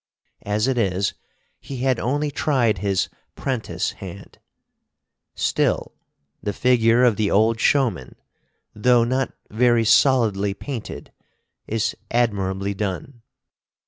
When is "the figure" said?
6.41-7.03